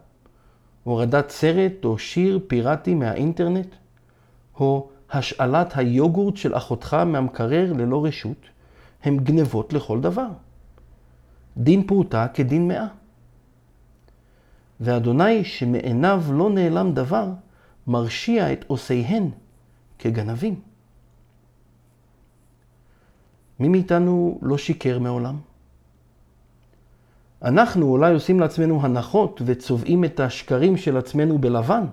הורדת 0.84 1.30
סרט 1.30 1.84
או 1.84 1.98
שיר 1.98 2.40
פיראטי 2.46 2.94
מהאינטרנט, 2.94 3.74
או 4.60 4.88
השאלת 5.10 5.76
היוגורט 5.76 6.36
של 6.36 6.56
אחותך 6.56 6.94
מהמקרר 6.94 7.72
ללא 7.72 8.04
רשות, 8.04 8.46
הם 9.04 9.18
גנבות 9.18 9.72
לכל 9.72 10.00
דבר. 10.00 10.28
דין 11.56 11.86
פרוטה 11.86 12.26
כדין 12.34 12.68
מאה. 12.68 12.86
ואדוני 14.80 15.44
שמעיניו 15.44 16.22
לא 16.32 16.50
נעלם 16.50 16.92
דבר, 16.92 17.28
מרשיע 17.86 18.52
את 18.52 18.64
עושיהן 18.66 19.30
כגנבים. 19.98 20.60
מי 23.60 23.68
מאיתנו 23.68 24.38
לא 24.42 24.58
שיקר 24.58 24.98
מעולם? 24.98 25.36
אנחנו 27.42 27.86
אולי 27.86 28.14
עושים 28.14 28.40
לעצמנו 28.40 28.82
הנחות 28.82 29.42
וצובעים 29.44 30.04
את 30.04 30.20
השקרים 30.20 30.76
של 30.76 30.96
עצמנו 30.96 31.38
בלבן, 31.38 31.84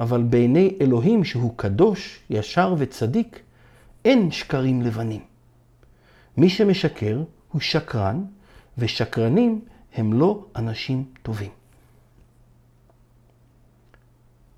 אבל 0.00 0.22
בעיני 0.22 0.76
אלוהים 0.80 1.24
שהוא 1.24 1.52
קדוש, 1.56 2.20
ישר 2.30 2.74
וצדיק, 2.78 3.40
אין 4.04 4.30
שקרים 4.30 4.82
לבנים. 4.82 5.20
מי 6.36 6.48
שמשקר 6.48 7.22
הוא 7.52 7.60
שקרן, 7.60 8.24
ושקרנים 8.78 9.60
הם 9.94 10.12
לא 10.12 10.44
אנשים 10.56 11.04
טובים. 11.22 11.61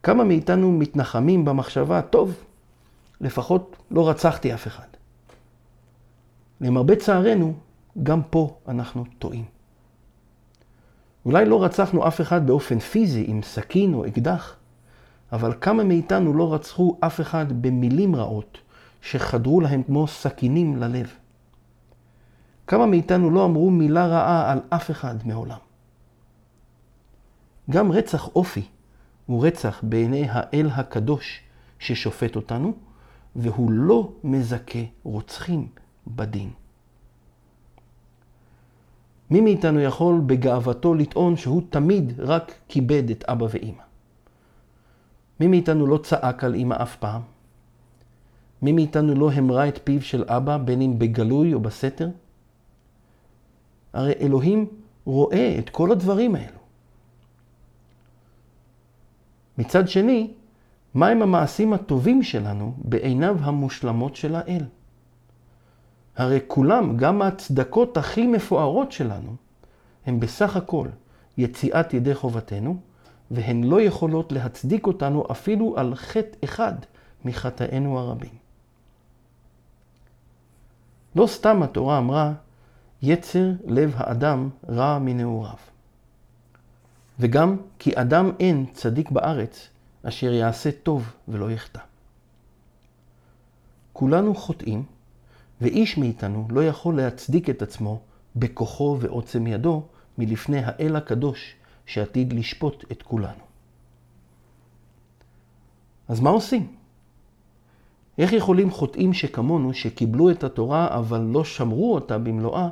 כמה 0.05 0.25
מאיתנו 0.25 0.73
מתנחמים 0.73 1.45
במחשבה, 1.45 2.03
טוב, 2.03 2.45
לפחות 3.21 3.77
לא 3.90 4.09
רצחתי 4.09 4.55
אף 4.55 4.67
אחד. 4.67 4.87
למרבה 6.61 6.97
צערנו, 6.97 7.55
גם 8.03 8.23
פה 8.31 8.57
אנחנו 8.69 9.05
טועים. 9.19 9.45
אולי 11.27 11.45
לא 11.45 11.64
רצחנו 11.64 12.09
אף 12.09 12.21
אחד 12.21 12.47
באופן 12.47 12.79
פיזי 12.79 13.25
עם 13.29 13.43
סכין 13.43 13.95
או 13.95 14.07
אקדח, 14.07 14.57
אבל 15.33 15.55
כמה 15.61 15.85
מאיתנו 15.85 16.35
לא 16.35 16.55
רצחו 16.55 16.97
אף 17.01 17.21
אחד 17.21 17.62
במילים 17.62 18.17
רעות 18.17 18.59
שחדרו 19.03 19.61
להם 19.61 19.83
כמו 19.83 20.07
סכינים 20.07 20.77
ללב? 20.77 21.12
כמה 22.67 22.87
מאיתנו 22.87 23.31
לא 23.31 23.45
אמרו 23.45 23.71
מילה 23.71 24.07
רעה 24.07 24.53
על 24.53 24.61
אף 24.71 24.90
אחד 24.90 25.14
מעולם? 25.27 25.59
גם 27.71 27.93
רצח 27.93 28.29
אופי 28.29 28.62
הוא 29.27 29.47
רצח 29.47 29.81
בעיני 29.83 30.27
האל 30.31 30.71
הקדוש 30.73 31.41
ששופט 31.79 32.37
אותנו, 32.37 32.73
והוא 33.37 33.71
לא 33.71 34.13
מזכה 34.25 34.79
רוצחים 35.03 35.69
בדין. 36.07 36.51
מי 39.31 39.41
מאיתנו 39.41 39.81
יכול 39.81 40.21
בגאוותו 40.27 40.95
לטעון 40.95 41.37
שהוא 41.37 41.63
תמיד 41.71 42.21
רק 42.21 42.55
כיבד 42.69 43.11
את 43.11 43.25
אבא 43.25 43.47
ואימא? 43.51 43.83
מי 45.41 45.47
מאיתנו 45.47 45.87
לא 45.87 45.99
צעק 45.99 46.45
על 46.45 46.55
אימא 46.55 46.83
אף 46.83 46.97
פעם? 46.97 47.23
מי 48.63 48.73
מאיתנו 48.73 49.15
לא 49.15 49.33
המרה 49.33 49.69
את 49.69 49.79
פיו 49.85 50.03
של 50.03 50.25
אבא, 50.29 50.57
בין 50.57 50.83
אם 50.83 50.99
בגלוי 50.99 51.55
או 51.55 51.61
בסתר? 51.61 52.09
הרי 53.93 54.13
אלוהים 54.21 54.67
רואה 55.05 55.57
את 55.59 55.71
כל 55.71 55.93
הדברים 55.93 56.35
האלו. 56.35 56.63
מצד 59.59 59.88
שני, 59.88 60.31
מהם 60.95 61.23
המעשים 61.23 61.73
הטובים 61.73 62.23
שלנו 62.23 62.75
בעיניו 62.79 63.37
המושלמות 63.40 64.17
של 64.17 64.35
האל? 64.35 64.64
הרי 66.17 66.40
כולם, 66.47 66.97
גם 66.97 67.23
ההצדקות 67.23 67.97
הכי 67.97 68.27
מפוארות 68.27 68.93
שלנו, 68.93 69.37
הם 70.07 70.21
בסך 70.21 70.57
הכל 70.57 70.88
יציאת 71.38 71.95
ידי 71.95 72.14
חובתנו, 72.14 72.77
והן 73.31 73.64
לא 73.64 73.81
יכולות 73.81 74.33
להצדיק 74.33 74.87
אותנו 74.87 75.25
אפילו 75.31 75.75
על 75.77 75.95
חטא 75.95 76.37
אחד 76.45 76.73
מחטאינו 77.25 77.99
הרבים. 77.99 78.35
לא 81.17 81.27
סתם 81.27 81.62
התורה 81.62 81.99
אמרה, 81.99 82.33
יצר 83.03 83.51
לב 83.67 83.95
האדם 83.97 84.49
רע 84.69 84.99
מנעוריו. 84.99 85.74
וגם 87.18 87.57
כי 87.79 87.90
אדם 87.94 88.31
אין 88.40 88.66
צדיק 88.72 89.11
בארץ 89.11 89.68
אשר 90.03 90.33
יעשה 90.33 90.70
טוב 90.72 91.12
ולא 91.29 91.50
יחטא. 91.50 91.81
כולנו 93.92 94.35
חוטאים, 94.35 94.83
ואיש 95.61 95.98
מאיתנו 95.98 96.46
לא 96.50 96.64
יכול 96.64 96.96
להצדיק 96.96 97.50
את 97.50 97.62
עצמו 97.62 98.00
בכוחו 98.37 98.96
ועוצם 99.00 99.46
ידו 99.46 99.83
מלפני 100.18 100.59
האל 100.64 100.96
הקדוש 100.96 101.55
שעתיד 101.87 102.33
לשפוט 102.33 102.85
את 102.92 103.03
כולנו. 103.03 103.44
אז 106.09 106.20
מה 106.20 106.31
עושים? 106.31 106.66
איך 108.18 108.33
יכולים 108.33 108.70
חוטאים 108.70 109.12
שכמונו, 109.12 109.74
שקיבלו 109.74 110.31
את 110.31 110.44
התורה 110.44 110.98
אבל 110.98 111.20
לא 111.20 111.44
שמרו 111.44 111.94
אותה 111.94 112.18
במלואה, 112.18 112.68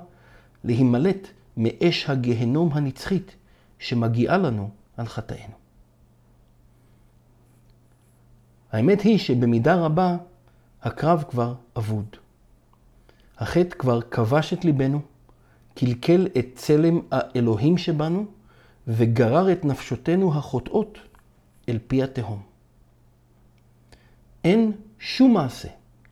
להימלט 0.64 1.28
מאש 1.57 2.11
הגהנום 2.11 2.70
הנצחית 2.72 3.37
שמגיעה 3.83 4.38
לנו 4.38 4.71
על 4.97 5.07
חטאינו? 5.07 5.55
האמת 8.73 9.01
היא 9.01 9.18
שבמידה 9.18 9.75
רבה 9.75 10.16
הקרב 10.83 11.25
כבר 11.31 11.55
אבוד. 11.77 12.07
החטא 13.38 13.77
כבר 13.79 14.01
כבש 14.01 14.53
את 14.53 14.64
ליבנו, 14.64 15.01
קלקל 15.75 16.27
את 16.38 16.47
צלם 16.55 17.01
האלוהים 17.11 17.79
שבנו, 17.79 18.27
וגרר 18.87 19.53
את 19.53 19.64
נפשותנו 19.64 20.35
החוטאות 20.35 20.99
אל 21.68 21.79
פי 21.87 22.03
התהום. 22.03 22.42
אין 24.45 24.73
שום 24.99 25.35
מעשה, 25.35 25.68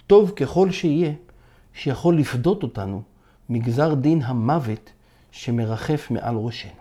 טוב 0.06 0.30
ככל 0.30 0.70
שיהיה, 0.70 1.12
שיכול 1.74 2.18
לפדות 2.18 2.62
אותנו 2.62 3.02
מגזר 3.48 3.94
דין 3.94 4.22
המוות 4.22 4.92
שמרחף 5.30 6.10
מעל 6.10 6.36
ראשנו. 6.36 6.79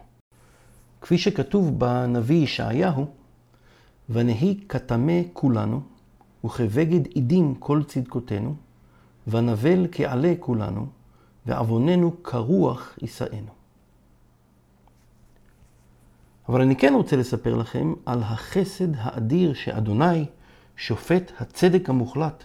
כפי 1.02 1.18
שכתוב 1.18 1.80
בנביא 1.80 2.44
ישעיהו, 2.44 3.06
ונהי 4.10 4.60
כטמא 4.70 5.22
כולנו, 5.34 5.82
וכבגד 6.46 7.06
עידים 7.06 7.56
כל 7.56 7.84
צדקותינו, 7.84 8.56
ונבל 9.28 9.88
כעלה 9.92 10.34
כולנו, 10.40 10.88
ועווננו 11.46 12.24
כרוח 12.24 12.98
יישאנו. 13.02 13.52
אבל 16.50 16.62
אני 16.62 16.76
כן 16.76 16.94
רוצה 16.94 17.16
לספר 17.16 17.56
לכם 17.56 17.94
על 18.06 18.24
החסד 18.24 18.96
האדיר 18.96 19.54
שאדוני, 19.54 20.26
שופט 20.78 21.32
הצדק 21.40 21.90
המוחלט, 21.90 22.44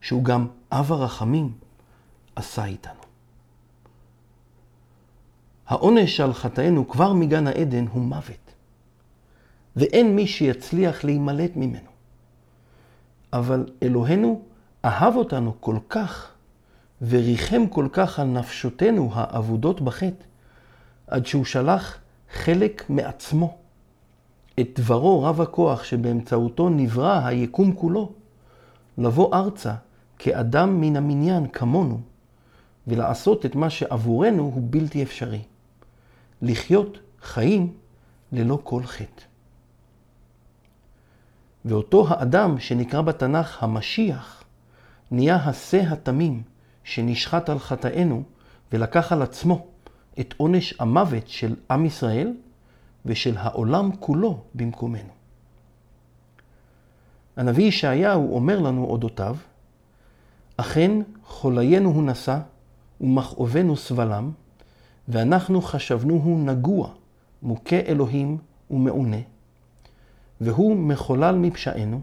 שהוא 0.00 0.24
גם 0.24 0.46
אב 0.72 0.92
הרחמים, 0.92 1.52
עשה 2.36 2.64
איתנו. 2.64 3.03
העונש 5.66 6.20
על 6.20 6.32
חטאינו 6.32 6.88
כבר 6.88 7.12
מגן 7.12 7.46
העדן 7.46 7.86
הוא 7.86 8.02
מוות, 8.02 8.54
ואין 9.76 10.16
מי 10.16 10.26
שיצליח 10.26 11.04
להימלט 11.04 11.56
ממנו. 11.56 11.90
אבל 13.32 13.66
אלוהינו 13.82 14.42
אהב 14.84 15.16
אותנו 15.16 15.54
כל 15.60 15.76
כך, 15.88 16.30
וריחם 17.02 17.66
כל 17.66 17.88
כך 17.92 18.18
על 18.18 18.26
נפשותינו 18.26 19.10
האבודות 19.14 19.80
בחטא, 19.80 20.24
עד 21.06 21.26
שהוא 21.26 21.44
שלח 21.44 21.98
חלק 22.32 22.84
מעצמו, 22.88 23.56
את 24.60 24.80
דברו 24.80 25.22
רב 25.22 25.40
הכוח 25.40 25.84
שבאמצעותו 25.84 26.68
נברא 26.68 27.26
היקום 27.26 27.72
כולו, 27.72 28.12
לבוא 28.98 29.36
ארצה 29.36 29.74
כאדם 30.18 30.80
מן 30.80 30.96
המניין 30.96 31.48
כמונו, 31.48 32.00
ולעשות 32.86 33.46
את 33.46 33.54
מה 33.54 33.70
שעבורנו 33.70 34.42
הוא 34.42 34.62
בלתי 34.70 35.02
אפשרי, 35.02 35.42
לחיות 36.42 36.98
חיים 37.22 37.72
ללא 38.32 38.58
כל 38.64 38.82
חטא. 38.82 39.22
ואותו 41.64 42.08
האדם 42.08 42.58
שנקרא 42.58 43.00
בתנ"ך 43.00 43.62
המשיח, 43.62 44.44
נהיה 45.10 45.36
השה 45.36 45.92
התמים 45.92 46.42
שנשחט 46.84 47.48
על 47.48 47.58
חטאינו 47.58 48.22
ולקח 48.72 49.12
על 49.12 49.22
עצמו 49.22 49.66
את 50.20 50.34
עונש 50.36 50.74
המוות 50.80 51.28
של 51.28 51.56
עם 51.70 51.86
ישראל 51.86 52.32
ושל 53.06 53.36
העולם 53.36 53.90
כולו 54.00 54.40
במקומנו. 54.54 55.12
הנביא 57.36 57.64
ישעיהו 57.64 58.34
אומר 58.34 58.60
לנו 58.60 58.84
אודותיו, 58.84 59.36
אכן 60.56 60.90
חוליינו 61.24 61.90
הוא 61.90 62.02
נשא 62.02 62.38
ומכאובנו 63.00 63.76
סבלם, 63.76 64.30
ואנחנו 65.08 65.62
חשבנוהו 65.62 66.38
נגוע, 66.38 66.88
מוכה 67.42 67.76
אלוהים 67.76 68.38
ומעונה, 68.70 69.16
והוא 70.40 70.76
מחולל 70.76 71.34
מפשענו, 71.34 72.00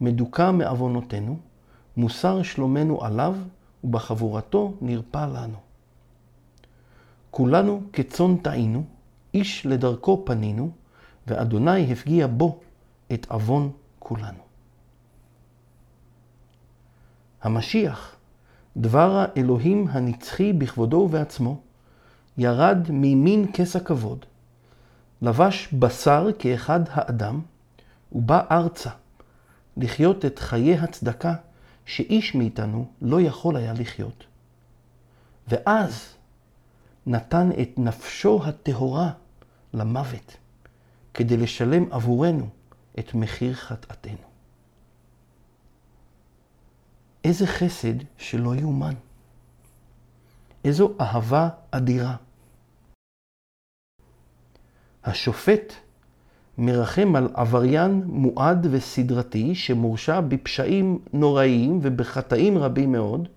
מדוכא 0.00 0.50
מעוונותינו, 0.50 1.36
מוסר 1.96 2.42
שלומנו 2.42 3.04
עליו, 3.04 3.36
ובחבורתו 3.84 4.74
נרפא 4.80 5.26
לנו. 5.26 5.58
כולנו 7.30 7.82
כצאן 7.92 8.36
טעינו, 8.36 8.84
איש 9.34 9.66
לדרכו 9.66 10.22
פנינו, 10.24 10.70
ואדוני 11.26 11.92
הפגיע 11.92 12.26
בו 12.26 12.58
את 13.12 13.26
עוון 13.30 13.70
כולנו. 13.98 14.42
המשיח, 17.42 18.16
דבר 18.76 19.24
האלוהים 19.24 19.88
הנצחי 19.90 20.52
בכבודו 20.52 20.96
ובעצמו, 20.96 21.60
ירד 22.38 22.90
מימין 22.90 23.46
כס 23.52 23.76
הכבוד, 23.76 24.24
לבש 25.22 25.68
בשר 25.72 26.26
כאחד 26.38 26.80
האדם, 26.90 27.40
ובא 28.12 28.42
ארצה 28.50 28.90
לחיות 29.76 30.24
את 30.24 30.38
חיי 30.38 30.78
הצדקה 30.78 31.34
שאיש 31.86 32.34
מאיתנו 32.34 32.86
לא 33.02 33.20
יכול 33.20 33.56
היה 33.56 33.72
לחיות. 33.72 34.24
ואז 35.48 36.14
נתן 37.06 37.50
את 37.62 37.78
נפשו 37.78 38.40
הטהורה 38.44 39.10
למוות, 39.74 40.36
כדי 41.14 41.36
לשלם 41.36 41.92
עבורנו 41.92 42.48
את 42.98 43.14
מחיר 43.14 43.54
חטאתנו. 43.54 44.32
איזה 47.24 47.46
חסד 47.46 47.94
שלא 48.18 48.54
יאומן. 48.54 48.94
איזו 50.64 50.92
אהבה 51.00 51.48
אדירה. 51.70 52.16
השופט 55.04 55.72
מרחם 56.58 57.16
על 57.16 57.28
עבריין 57.34 58.02
מועד 58.06 58.66
וסדרתי 58.70 59.54
שמורשע 59.54 60.20
בפשעים 60.20 60.98
נוראיים 61.12 61.78
ובחטאים 61.82 62.58
רבים 62.58 62.92
מאוד, 62.92 63.28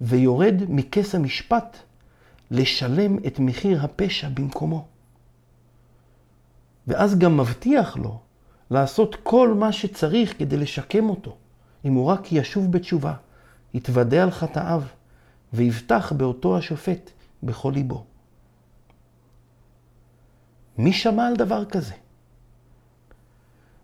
ויורד 0.00 0.54
מכס 0.68 1.14
המשפט 1.14 1.76
לשלם 2.50 3.18
את 3.26 3.38
מחיר 3.38 3.84
הפשע 3.84 4.28
במקומו. 4.28 4.86
ואז 6.86 7.18
גם 7.18 7.36
מבטיח 7.36 7.96
לו 7.96 8.20
לעשות 8.70 9.16
כל 9.22 9.54
מה 9.54 9.72
שצריך 9.72 10.38
כדי 10.38 10.56
לשקם 10.56 11.08
אותו, 11.08 11.36
אם 11.84 11.94
הוא 11.94 12.06
רק 12.06 12.32
ישוב 12.32 12.72
בתשובה, 12.72 13.14
יתוודה 13.74 14.22
על 14.22 14.30
חטאיו, 14.30 14.82
ויבטח 15.56 16.12
באותו 16.12 16.58
השופט 16.58 17.10
בכל 17.42 17.72
ליבו. 17.74 18.04
מי 20.78 20.92
שמע 20.92 21.26
על 21.26 21.36
דבר 21.36 21.64
כזה? 21.64 21.94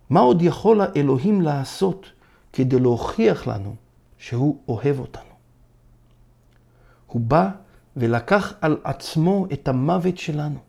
מה 0.09 0.19
עוד 0.19 0.41
יכול 0.41 0.81
האלוהים 0.81 1.41
לעשות 1.41 2.05
כדי 2.53 2.79
להוכיח 2.79 3.47
לנו 3.47 3.75
שהוא 4.17 4.57
אוהב 4.67 4.99
אותנו? 4.99 5.33
הוא 7.07 7.21
בא 7.21 7.49
ולקח 7.97 8.53
על 8.61 8.77
עצמו 8.83 9.45
את 9.53 9.67
המוות 9.67 10.17
שלנו. 10.17 10.59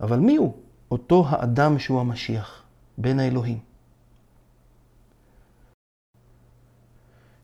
אבל 0.00 0.18
מי 0.18 0.36
הוא 0.36 0.54
אותו 0.90 1.26
האדם 1.28 1.78
שהוא 1.78 2.00
המשיח, 2.00 2.62
בן 2.98 3.18
האלוהים? 3.18 3.69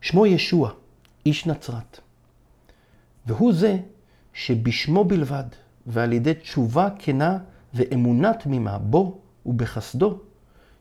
שמו 0.01 0.25
ישוע, 0.25 0.71
איש 1.25 1.45
נצרת. 1.45 1.99
והוא 3.25 3.53
זה 3.53 3.77
שבשמו 4.33 5.05
בלבד, 5.05 5.43
ועל 5.87 6.13
ידי 6.13 6.33
תשובה 6.33 6.89
כנה 6.99 7.37
ואמונה 7.73 8.33
תמימה 8.33 8.77
בו 8.77 9.19
ובחסדו, 9.45 10.19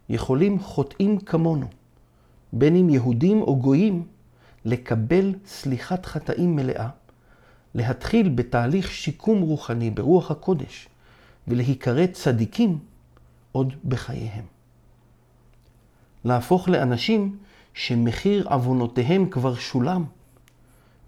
יכולים 0.08 0.60
חוטאים 0.60 1.18
כמונו, 1.18 1.66
בין 2.52 2.76
אם 2.76 2.90
יהודים 2.90 3.42
או 3.42 3.56
גויים, 3.56 4.06
לקבל 4.64 5.34
סליחת 5.46 6.06
חטאים 6.06 6.56
מלאה, 6.56 6.88
להתחיל 7.74 8.28
בתהליך 8.28 8.90
שיקום 8.90 9.40
רוחני 9.40 9.90
ברוח 9.90 10.30
הקודש, 10.30 10.88
ולהיקרא 11.48 12.06
צדיקים 12.06 12.78
עוד 13.52 13.72
בחייהם. 13.84 14.44
להפוך 16.24 16.68
לאנשים 16.68 17.36
שמחיר 17.76 18.48
עוונותיהם 18.48 19.30
כבר 19.30 19.54
שולם, 19.54 20.04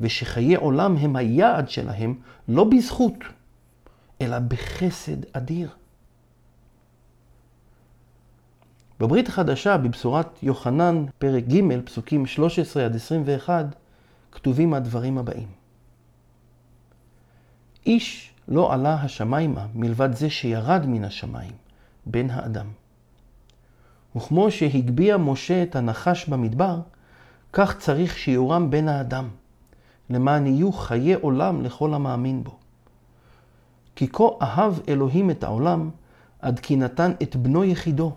ושחיי 0.01 0.57
עולם 0.57 0.97
הם 0.97 1.17
היעד 1.17 1.69
שלהם 1.69 2.15
לא 2.49 2.65
בזכות, 2.65 3.15
אלא 4.21 4.39
בחסד 4.39 5.17
אדיר. 5.33 5.71
בברית 9.01 9.29
החדשה, 9.29 9.77
בבשורת 9.77 10.43
יוחנן, 10.43 11.05
פרק 11.19 11.45
ג', 11.45 11.81
פסוקים 11.85 12.27
13 12.27 12.85
עד 12.85 12.97
21, 12.97 13.67
כתובים 14.33 14.75
הדברים 14.75 15.19
הבאים. 15.19 15.49
איש 17.87 18.33
לא 18.49 18.73
עלה 18.73 18.95
השמיימה 18.95 19.67
מלבד 19.75 20.15
זה 20.15 20.31
שירד 20.31 20.87
מן 20.87 21.05
השמיים, 21.05 21.53
בן 22.07 22.31
האדם. 22.31 22.67
וכמו 24.17 24.51
שהגביה 24.51 25.19
משה 25.19 25.63
את 25.63 25.77
הנחש 25.77 26.29
במדבר, 26.29 26.81
כך 27.53 27.79
צריך 27.79 28.19
שיורם 28.19 28.71
בן 28.71 28.89
האדם, 28.89 29.29
למען 30.11 30.47
יהיו 30.47 30.73
חיי 30.73 31.15
עולם 31.15 31.63
לכל 31.63 31.95
המאמין 31.95 32.45
בו. 32.45 32.57
כי 33.97 34.09
כה 34.13 34.25
אהב 34.43 34.75
אלוהים 34.89 35.31
את 35.31 35.45
העולם, 35.45 35.91
עד 36.41 36.61
כי 36.61 36.77
נתן 36.77 37.13
את 37.23 37.37
בנו 37.37 37.65
יחידו, 37.65 38.13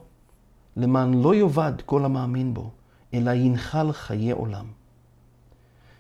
למען 0.78 1.14
לא 1.14 1.36
יאבד 1.36 1.74
כל 1.86 2.06
המאמין 2.06 2.54
בו, 2.54 2.70
אלא 3.14 3.32
ינחל 3.32 3.92
חיי 3.92 4.32
עולם. 4.32 4.66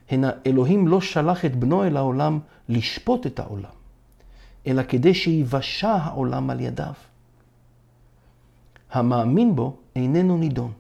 הנה 0.09 0.31
אלוהים 0.45 0.87
לא 0.87 1.01
שלח 1.01 1.45
את 1.45 1.55
בנו 1.55 1.83
אל 1.83 1.97
העולם 1.97 2.39
לשפוט 2.69 3.25
את 3.25 3.39
העולם, 3.39 3.75
אלא 4.67 4.83
כדי 4.83 5.13
שיבשע 5.13 5.91
העולם 5.91 6.49
על 6.49 6.59
ידיו. 6.59 6.93
המאמין 8.91 9.55
בו 9.55 9.75
איננו 9.95 10.37
נידון. 10.37 10.71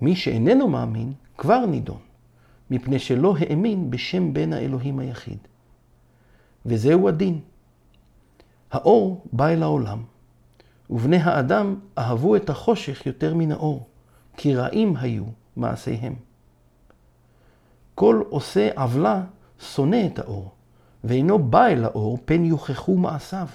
מי 0.00 0.16
שאיננו 0.16 0.68
מאמין 0.68 1.12
כבר 1.38 1.66
נידון, 1.66 2.00
מפני 2.70 2.98
שלא 2.98 3.34
האמין 3.38 3.90
בשם 3.90 4.32
בן 4.32 4.52
האלוהים 4.52 4.98
היחיד. 4.98 5.38
וזהו 6.66 7.08
הדין, 7.08 7.40
האור 8.70 9.24
בא 9.32 9.48
אל 9.48 9.62
העולם, 9.62 10.02
ובני 10.90 11.16
האדם 11.16 11.80
אהבו 11.98 12.36
את 12.36 12.50
החושך 12.50 13.06
יותר 13.06 13.34
מן 13.34 13.52
האור, 13.52 13.86
כי 14.36 14.54
רעים 14.54 14.96
היו 14.96 15.24
מעשיהם. 15.56 16.14
כל 17.94 18.22
עושה 18.28 18.70
עוולה 18.76 19.24
שונא 19.60 20.06
את 20.06 20.18
האור, 20.18 20.50
ואינו 21.04 21.38
בא 21.38 21.66
אל 21.66 21.84
האור 21.84 22.18
פן 22.24 22.44
יוכחו 22.44 22.96
מעשיו. 22.96 23.48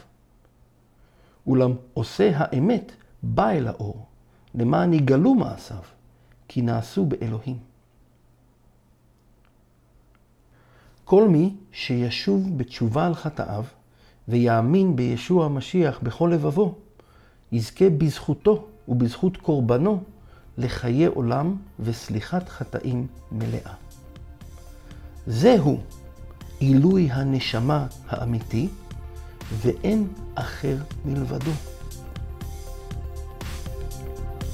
אולם 1.48 1.72
עושה 1.94 2.32
האמת 2.36 2.92
בא 3.24 3.50
אל 3.50 3.68
האור, 3.68 4.06
למען 4.56 4.94
יגלו 4.94 5.36
מעשיו, 5.36 5.82
כי 6.48 6.62
נעשו 6.62 7.06
באלוהים. 7.06 7.58
כל 11.04 11.28
מי 11.28 11.56
שישוב 11.72 12.58
בתשובה 12.58 13.06
על 13.06 13.16
חטאיו, 13.16 13.64
ויאמין 14.28 14.96
בישוע 14.96 15.46
המשיח 15.46 16.00
בכל 16.04 16.32
לבבו, 16.34 16.76
יזכה 17.52 17.90
בזכותו 17.90 18.68
ובזכות 18.88 19.38
קורבנו 19.38 20.04
לחיי 20.58 21.06
עולם 21.06 21.56
וסליחת 21.80 22.50
חטאים 22.50 23.08
מלאה. 23.32 23.74
זהו 25.28 25.80
עילוי 26.60 27.12
הנשמה 27.12 27.88
האמיתי, 28.08 28.68
ואין 29.58 30.08
אחר 30.36 30.78
מלבדו. 31.06 31.52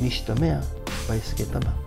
נשתמע 0.01 0.59
בהסכת 1.07 1.55
הבא. 1.55 1.86